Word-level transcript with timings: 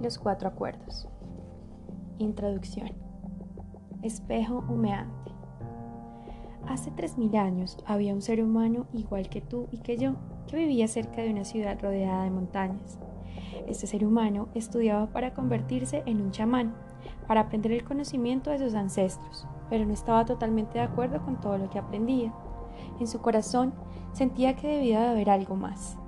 Los 0.00 0.18
cuatro 0.18 0.48
acuerdos. 0.48 1.06
Introducción. 2.16 2.90
Espejo 4.00 4.64
humeante. 4.66 5.30
Hace 6.66 6.90
3.000 6.90 7.36
años 7.36 7.76
había 7.84 8.14
un 8.14 8.22
ser 8.22 8.42
humano 8.42 8.86
igual 8.94 9.28
que 9.28 9.42
tú 9.42 9.68
y 9.70 9.80
que 9.80 9.98
yo, 9.98 10.14
que 10.46 10.56
vivía 10.56 10.88
cerca 10.88 11.20
de 11.20 11.30
una 11.30 11.44
ciudad 11.44 11.78
rodeada 11.78 12.24
de 12.24 12.30
montañas. 12.30 12.98
Este 13.68 13.86
ser 13.86 14.06
humano 14.06 14.48
estudiaba 14.54 15.06
para 15.12 15.34
convertirse 15.34 16.02
en 16.06 16.22
un 16.22 16.30
chamán, 16.30 16.74
para 17.26 17.42
aprender 17.42 17.72
el 17.72 17.84
conocimiento 17.84 18.50
de 18.50 18.58
sus 18.58 18.74
ancestros, 18.74 19.46
pero 19.68 19.84
no 19.84 19.92
estaba 19.92 20.24
totalmente 20.24 20.78
de 20.78 20.84
acuerdo 20.84 21.22
con 21.22 21.38
todo 21.40 21.58
lo 21.58 21.68
que 21.68 21.78
aprendía. 21.78 22.32
En 23.00 23.06
su 23.06 23.20
corazón 23.20 23.74
sentía 24.14 24.56
que 24.56 24.66
debía 24.66 25.00
de 25.00 25.08
haber 25.08 25.28
algo 25.28 25.56
más. 25.56 25.98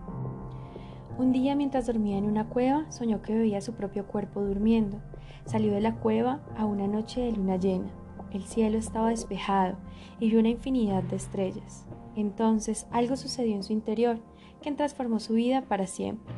Un 1.18 1.32
día 1.32 1.54
mientras 1.54 1.86
dormía 1.86 2.16
en 2.16 2.24
una 2.24 2.48
cueva, 2.48 2.90
soñó 2.90 3.20
que 3.20 3.36
veía 3.36 3.60
su 3.60 3.74
propio 3.74 4.06
cuerpo 4.06 4.40
durmiendo. 4.40 4.98
Salió 5.44 5.72
de 5.72 5.80
la 5.80 5.96
cueva 5.96 6.40
a 6.56 6.64
una 6.64 6.86
noche 6.86 7.20
de 7.20 7.32
luna 7.32 7.56
llena. 7.56 7.90
El 8.32 8.44
cielo 8.44 8.78
estaba 8.78 9.10
despejado 9.10 9.76
y 10.20 10.30
vio 10.30 10.40
una 10.40 10.48
infinidad 10.48 11.02
de 11.02 11.16
estrellas. 11.16 11.86
Entonces 12.16 12.86
algo 12.90 13.16
sucedió 13.16 13.54
en 13.54 13.62
su 13.62 13.72
interior 13.72 14.20
que 14.62 14.72
transformó 14.72 15.20
su 15.20 15.34
vida 15.34 15.62
para 15.62 15.86
siempre. 15.86 16.34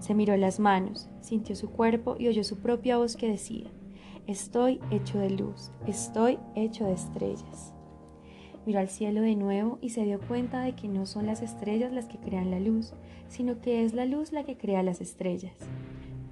Se 0.00 0.14
miró 0.14 0.36
las 0.36 0.58
manos, 0.58 1.08
sintió 1.20 1.54
su 1.54 1.70
cuerpo 1.70 2.16
y 2.18 2.28
oyó 2.28 2.42
su 2.42 2.58
propia 2.58 2.98
voz 2.98 3.16
que 3.16 3.30
decía, 3.30 3.70
Estoy 4.26 4.80
hecho 4.90 5.18
de 5.18 5.30
luz, 5.30 5.70
estoy 5.86 6.40
hecho 6.56 6.84
de 6.84 6.94
estrellas. 6.94 7.75
Miró 8.66 8.80
al 8.80 8.88
cielo 8.88 9.22
de 9.22 9.36
nuevo 9.36 9.78
y 9.80 9.90
se 9.90 10.04
dio 10.04 10.20
cuenta 10.20 10.60
de 10.60 10.74
que 10.74 10.88
no 10.88 11.06
son 11.06 11.26
las 11.26 11.40
estrellas 11.40 11.92
las 11.92 12.06
que 12.06 12.18
crean 12.18 12.50
la 12.50 12.58
luz, 12.58 12.94
sino 13.28 13.60
que 13.60 13.84
es 13.84 13.94
la 13.94 14.06
luz 14.06 14.32
la 14.32 14.42
que 14.42 14.56
crea 14.56 14.82
las 14.82 15.00
estrellas. 15.00 15.54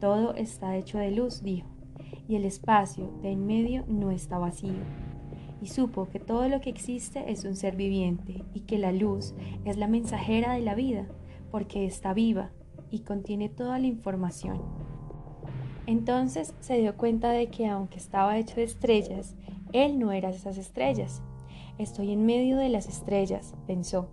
Todo 0.01 0.35
está 0.35 0.77
hecho 0.77 0.99
de 0.99 1.13
luz, 1.13 1.43
dijo, 1.45 1.69
y 2.29 2.35
el 2.35 2.45
espacio 2.45 3.13
de 3.23 3.31
en 3.31 3.47
medio 3.47 3.85
no 3.87 4.11
está 4.11 4.39
vacío. 4.39 4.83
Y 5.63 5.69
supo 5.69 6.09
que 6.09 6.19
todo 6.19 6.49
lo 6.49 6.61
que 6.61 6.71
existe 6.71 7.31
es 7.31 7.45
un 7.45 7.55
ser 7.55 7.77
viviente 7.77 8.43
y 8.53 8.61
que 8.61 8.79
la 8.79 8.91
luz 8.91 9.33
es 9.65 9.77
la 9.77 9.87
mensajera 9.87 10.55
de 10.55 10.61
la 10.61 10.75
vida, 10.75 11.07
porque 11.53 11.87
está 11.87 12.15
viva 12.15 12.51
y 12.91 13.01
contiene 13.01 13.49
toda 13.49 13.79
la 13.79 13.87
información. 13.87 14.61
Entonces 15.87 16.53
se 16.59 16.79
dio 16.79 16.97
cuenta 16.97 17.31
de 17.31 17.47
que 17.47 17.69
aunque 17.69 17.99
estaba 17.99 18.39
hecho 18.39 18.57
de 18.57 18.65
estrellas, 18.65 19.37
él 19.73 19.99
no 19.99 20.13
era 20.13 20.31
esas 20.31 20.59
estrellas, 20.59 21.23
Estoy 21.79 22.13
en 22.13 22.25
medio 22.25 22.57
de 22.57 22.69
las 22.69 22.89
estrellas, 22.89 23.55
pensó. 23.67 24.09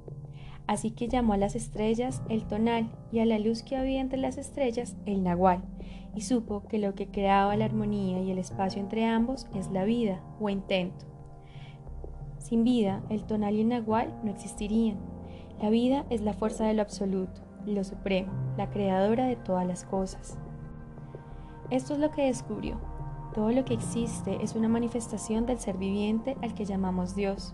Así 0.68 0.92
que 0.92 1.08
llamó 1.08 1.34
a 1.34 1.38
las 1.38 1.56
estrellas 1.56 2.22
el 2.30 2.46
tonal 2.46 2.92
y 3.12 3.20
a 3.20 3.26
la 3.26 3.38
luz 3.40 3.62
que 3.62 3.76
había 3.76 4.02
entre 4.02 4.18
las 4.18 4.38
estrellas 4.38 4.96
el 5.06 5.24
nahual, 5.24 5.64
y 6.16 6.22
supo 6.22 6.64
que 6.68 6.80
lo 6.80 6.96
que 6.96 7.08
creaba 7.08 7.56
la 7.56 7.66
armonía 7.66 8.20
y 8.22 8.32
el 8.32 8.38
espacio 8.38 8.82
entre 8.82 9.06
ambos 9.06 9.48
es 9.54 9.70
la 9.72 9.84
vida 9.84 10.24
o 10.40 10.50
intento. 10.50 11.06
Sin 12.40 12.64
vida, 12.64 13.04
el 13.10 13.24
tonal 13.26 13.56
y 13.56 13.62
el 13.62 13.70
nahual 13.70 14.20
no 14.24 14.32
existirían. 14.32 14.98
La 15.62 15.70
vida 15.70 16.06
es 16.10 16.22
la 16.22 16.34
fuerza 16.34 16.66
de 16.66 16.74
lo 16.74 16.82
absoluto, 16.82 17.42
lo 17.66 17.84
supremo, 17.84 18.32
la 18.58 18.72
creadora 18.72 19.28
de 19.28 19.36
todas 19.36 19.68
las 19.68 19.84
cosas. 19.84 20.38
Esto 21.70 21.94
es 21.94 22.00
lo 22.00 22.12
que 22.12 22.26
descubrió. 22.26 22.91
Todo 23.34 23.52
lo 23.52 23.64
que 23.64 23.74
existe 23.74 24.44
es 24.44 24.56
una 24.56 24.68
manifestación 24.68 25.46
del 25.46 25.58
ser 25.58 25.78
viviente 25.78 26.36
al 26.42 26.54
que 26.54 26.66
llamamos 26.66 27.16
Dios. 27.16 27.54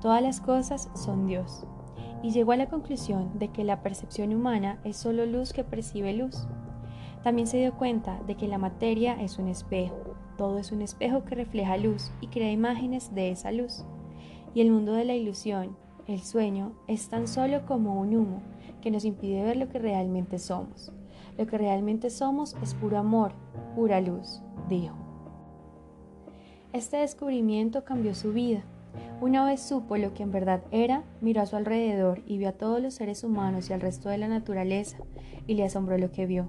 Todas 0.00 0.22
las 0.22 0.40
cosas 0.40 0.88
son 0.94 1.26
Dios. 1.26 1.66
Y 2.22 2.30
llegó 2.30 2.52
a 2.52 2.56
la 2.56 2.70
conclusión 2.70 3.38
de 3.38 3.48
que 3.48 3.64
la 3.64 3.82
percepción 3.82 4.34
humana 4.34 4.80
es 4.82 4.96
solo 4.96 5.26
luz 5.26 5.52
que 5.52 5.62
percibe 5.62 6.14
luz. 6.14 6.46
También 7.22 7.46
se 7.46 7.58
dio 7.58 7.74
cuenta 7.76 8.18
de 8.26 8.34
que 8.34 8.48
la 8.48 8.56
materia 8.56 9.20
es 9.20 9.38
un 9.38 9.48
espejo. 9.48 10.14
Todo 10.38 10.58
es 10.58 10.72
un 10.72 10.80
espejo 10.80 11.24
que 11.24 11.34
refleja 11.34 11.76
luz 11.76 12.10
y 12.22 12.28
crea 12.28 12.50
imágenes 12.50 13.14
de 13.14 13.30
esa 13.30 13.52
luz. 13.52 13.84
Y 14.54 14.62
el 14.62 14.70
mundo 14.70 14.94
de 14.94 15.04
la 15.04 15.14
ilusión, 15.14 15.76
el 16.06 16.20
sueño, 16.20 16.72
es 16.88 17.10
tan 17.10 17.28
solo 17.28 17.66
como 17.66 18.00
un 18.00 18.16
humo 18.16 18.42
que 18.80 18.90
nos 18.90 19.04
impide 19.04 19.44
ver 19.44 19.58
lo 19.58 19.68
que 19.68 19.78
realmente 19.78 20.38
somos. 20.38 20.92
Lo 21.36 21.46
que 21.46 21.58
realmente 21.58 22.08
somos 22.08 22.56
es 22.62 22.74
puro 22.74 22.96
amor, 22.98 23.32
pura 23.76 24.00
luz, 24.00 24.42
dijo. 24.70 25.09
Este 26.72 26.98
descubrimiento 26.98 27.84
cambió 27.84 28.14
su 28.14 28.32
vida. 28.32 28.62
Una 29.20 29.44
vez 29.44 29.60
supo 29.60 29.96
lo 29.96 30.14
que 30.14 30.22
en 30.22 30.30
verdad 30.30 30.62
era, 30.70 31.02
miró 31.20 31.42
a 31.42 31.46
su 31.46 31.56
alrededor 31.56 32.22
y 32.26 32.38
vio 32.38 32.50
a 32.50 32.52
todos 32.52 32.80
los 32.80 32.94
seres 32.94 33.24
humanos 33.24 33.68
y 33.68 33.72
al 33.72 33.80
resto 33.80 34.08
de 34.08 34.18
la 34.18 34.28
naturaleza, 34.28 34.98
y 35.48 35.54
le 35.54 35.64
asombró 35.64 35.98
lo 35.98 36.12
que 36.12 36.26
vio. 36.26 36.48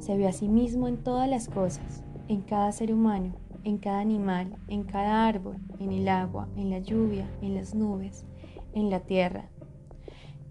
Se 0.00 0.18
vio 0.18 0.28
a 0.28 0.32
sí 0.32 0.48
mismo 0.48 0.86
en 0.86 0.98
todas 0.98 1.30
las 1.30 1.48
cosas, 1.48 2.04
en 2.28 2.42
cada 2.42 2.70
ser 2.72 2.92
humano, 2.92 3.36
en 3.64 3.78
cada 3.78 4.00
animal, 4.00 4.54
en 4.68 4.84
cada 4.84 5.26
árbol, 5.26 5.56
en 5.78 5.92
el 5.92 6.08
agua, 6.08 6.46
en 6.56 6.68
la 6.68 6.80
lluvia, 6.80 7.26
en 7.40 7.54
las 7.54 7.74
nubes, 7.74 8.26
en 8.74 8.90
la 8.90 9.00
tierra. 9.00 9.48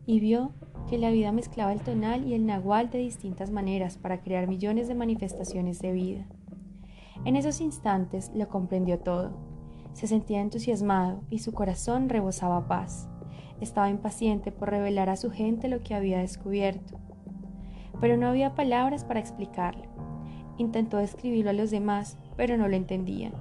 Y 0.08 0.20
vio 0.20 0.54
que 0.90 0.98
la 0.98 1.12
vida 1.12 1.32
mezclaba 1.32 1.72
el 1.72 1.82
tonal 1.82 2.26
y 2.28 2.34
el 2.34 2.48
nahual 2.48 2.90
de 2.90 2.98
distintas 2.98 3.52
maneras 3.52 3.98
para 3.98 4.22
crear 4.22 4.48
millones 4.48 4.88
de 4.88 4.96
manifestaciones 4.96 5.80
de 5.80 5.92
vida. 5.92 6.26
En 7.26 7.36
esos 7.36 7.62
instantes 7.62 8.32
lo 8.34 8.48
comprendió 8.48 9.00
todo. 9.00 9.32
Se 9.94 10.08
sentía 10.08 10.42
entusiasmado 10.42 11.22
y 11.30 11.40
su 11.40 11.54
corazón 11.54 12.10
rebosaba 12.10 12.68
paz. 12.68 13.10
Estaba 13.60 13.90
impaciente 13.90 14.52
por 14.52 14.70
revelar 14.70 15.10
a 15.10 15.16
su 15.16 15.32
gente 15.32 15.68
lo 15.68 15.82
que 15.82 15.96
había 15.96 16.20
descubierto. 16.20 17.00
Pero 18.00 18.16
no 18.16 18.28
había 18.28 18.54
palabras 18.54 19.04
para 19.04 19.20
explicarlo. 19.20 19.86
Intentó 20.58 20.98
describirlo 20.98 21.50
a 21.50 21.54
los 21.54 21.72
demás, 21.72 22.18
pero 22.36 22.58
no 22.58 22.68
lo 22.68 22.76
entendían. 22.76 23.34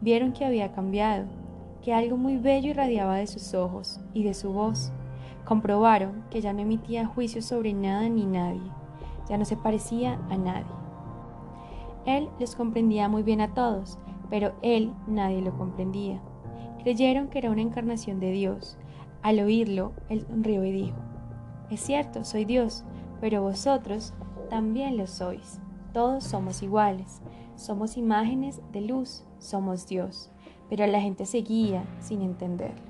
Vieron 0.00 0.32
que 0.32 0.44
había 0.44 0.72
cambiado, 0.72 1.26
que 1.82 1.94
algo 1.94 2.16
muy 2.16 2.36
bello 2.36 2.70
irradiaba 2.70 3.16
de 3.16 3.26
sus 3.26 3.54
ojos 3.54 4.00
y 4.12 4.22
de 4.24 4.34
su 4.34 4.52
voz. 4.52 4.92
Comprobaron 5.44 6.24
que 6.30 6.40
ya 6.40 6.52
no 6.52 6.60
emitía 6.60 7.06
juicios 7.06 7.46
sobre 7.46 7.72
nada 7.72 8.08
ni 8.08 8.26
nadie, 8.26 8.70
ya 9.28 9.38
no 9.38 9.44
se 9.44 9.56
parecía 9.56 10.20
a 10.28 10.36
nadie. 10.36 10.87
Él 12.08 12.30
los 12.40 12.56
comprendía 12.56 13.06
muy 13.06 13.22
bien 13.22 13.42
a 13.42 13.52
todos, 13.52 13.98
pero 14.30 14.54
él 14.62 14.94
nadie 15.06 15.42
lo 15.42 15.54
comprendía. 15.58 16.22
Creyeron 16.82 17.28
que 17.28 17.36
era 17.36 17.50
una 17.50 17.60
encarnación 17.60 18.18
de 18.18 18.32
Dios. 18.32 18.78
Al 19.20 19.40
oírlo, 19.40 19.92
él 20.08 20.24
sonrió 20.26 20.64
y 20.64 20.72
dijo, 20.72 20.96
Es 21.68 21.80
cierto, 21.80 22.24
soy 22.24 22.46
Dios, 22.46 22.86
pero 23.20 23.42
vosotros 23.42 24.14
también 24.48 24.96
lo 24.96 25.06
sois. 25.06 25.60
Todos 25.92 26.24
somos 26.24 26.62
iguales, 26.62 27.20
somos 27.56 27.98
imágenes 27.98 28.62
de 28.72 28.80
luz, 28.80 29.26
somos 29.38 29.86
Dios, 29.86 30.30
pero 30.70 30.86
la 30.86 31.02
gente 31.02 31.26
seguía 31.26 31.84
sin 32.00 32.22
entenderlo. 32.22 32.88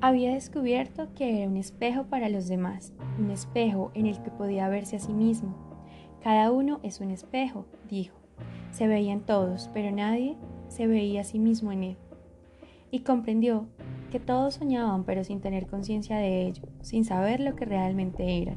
Había 0.00 0.32
descubierto 0.32 1.12
que 1.16 1.42
era 1.42 1.50
un 1.50 1.56
espejo 1.56 2.04
para 2.04 2.28
los 2.28 2.46
demás, 2.46 2.92
un 3.18 3.32
espejo 3.32 3.90
en 3.94 4.06
el 4.06 4.22
que 4.22 4.30
podía 4.30 4.68
verse 4.68 4.94
a 4.94 5.00
sí 5.00 5.12
mismo, 5.12 5.65
cada 6.26 6.50
uno 6.50 6.80
es 6.82 7.00
un 7.00 7.12
espejo, 7.12 7.66
dijo. 7.88 8.16
Se 8.72 8.88
veían 8.88 9.20
todos, 9.20 9.70
pero 9.72 9.92
nadie 9.92 10.34
se 10.66 10.88
veía 10.88 11.20
a 11.20 11.24
sí 11.24 11.38
mismo 11.38 11.70
en 11.70 11.84
él. 11.84 11.96
Y 12.90 13.02
comprendió 13.02 13.68
que 14.10 14.18
todos 14.18 14.54
soñaban, 14.54 15.04
pero 15.04 15.22
sin 15.22 15.40
tener 15.40 15.68
conciencia 15.68 16.16
de 16.16 16.48
ello, 16.48 16.64
sin 16.80 17.04
saber 17.04 17.38
lo 17.38 17.54
que 17.54 17.64
realmente 17.64 18.42
eran. 18.42 18.56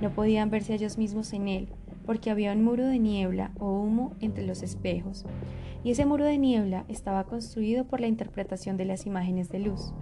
No 0.00 0.14
podían 0.14 0.48
verse 0.48 0.72
ellos 0.72 0.96
mismos 0.96 1.34
en 1.34 1.48
él, 1.48 1.68
porque 2.06 2.30
había 2.30 2.54
un 2.54 2.64
muro 2.64 2.86
de 2.86 2.98
niebla 2.98 3.52
o 3.58 3.78
humo 3.78 4.14
entre 4.20 4.46
los 4.46 4.62
espejos, 4.62 5.26
y 5.84 5.90
ese 5.90 6.06
muro 6.06 6.24
de 6.24 6.38
niebla 6.38 6.86
estaba 6.88 7.24
construido 7.24 7.84
por 7.84 8.00
la 8.00 8.06
interpretación 8.06 8.78
de 8.78 8.86
las 8.86 9.04
imágenes 9.04 9.50
de 9.50 9.58
luz, 9.58 9.92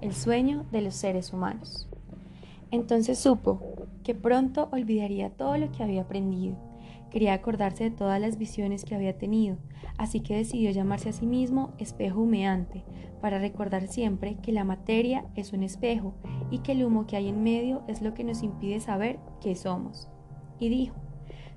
el 0.00 0.14
sueño 0.14 0.66
de 0.70 0.82
los 0.82 0.94
seres 0.94 1.32
humanos. 1.32 1.88
Entonces 2.70 3.18
supo 3.18 3.60
que 4.04 4.14
pronto 4.14 4.68
olvidaría 4.72 5.30
todo 5.30 5.56
lo 5.56 5.72
que 5.72 5.82
había 5.82 6.02
aprendido. 6.02 6.56
Quería 7.10 7.32
acordarse 7.32 7.84
de 7.84 7.90
todas 7.90 8.20
las 8.20 8.36
visiones 8.36 8.84
que 8.84 8.94
había 8.94 9.16
tenido, 9.16 9.56
así 9.96 10.20
que 10.20 10.36
decidió 10.36 10.70
llamarse 10.70 11.08
a 11.08 11.12
sí 11.12 11.26
mismo 11.26 11.72
espejo 11.78 12.20
humeante, 12.20 12.84
para 13.22 13.38
recordar 13.38 13.88
siempre 13.88 14.36
que 14.42 14.52
la 14.52 14.64
materia 14.64 15.24
es 15.34 15.52
un 15.52 15.62
espejo 15.62 16.14
y 16.50 16.58
que 16.58 16.72
el 16.72 16.84
humo 16.84 17.06
que 17.06 17.16
hay 17.16 17.28
en 17.28 17.42
medio 17.42 17.82
es 17.88 18.02
lo 18.02 18.12
que 18.12 18.24
nos 18.24 18.42
impide 18.42 18.80
saber 18.80 19.18
qué 19.40 19.54
somos. 19.54 20.08
Y 20.60 20.68
dijo, 20.68 20.96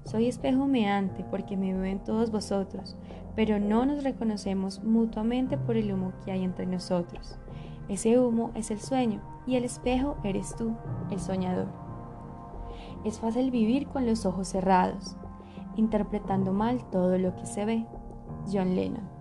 soy 0.05 0.27
espejo 0.27 0.63
humeante 0.63 1.23
porque 1.29 1.57
me 1.57 1.73
veo 1.73 1.83
en 1.83 2.03
todos 2.03 2.31
vosotros, 2.31 2.95
pero 3.35 3.59
no 3.59 3.85
nos 3.85 4.03
reconocemos 4.03 4.83
mutuamente 4.83 5.57
por 5.57 5.77
el 5.77 5.91
humo 5.91 6.13
que 6.23 6.31
hay 6.31 6.43
entre 6.43 6.65
nosotros. 6.65 7.37
Ese 7.91 8.17
humo 8.17 8.51
es 8.55 8.71
el 8.71 8.79
sueño 8.79 9.19
y 9.45 9.57
el 9.57 9.65
espejo 9.65 10.15
eres 10.23 10.55
tú, 10.55 10.77
el 11.09 11.19
soñador. 11.19 11.67
Es 13.03 13.19
fácil 13.19 13.51
vivir 13.51 13.89
con 13.89 14.05
los 14.05 14.25
ojos 14.25 14.47
cerrados, 14.47 15.17
interpretando 15.75 16.53
mal 16.53 16.89
todo 16.89 17.17
lo 17.17 17.35
que 17.35 17.45
se 17.45 17.65
ve. 17.65 17.85
John 18.49 18.75
Lennon 18.75 19.20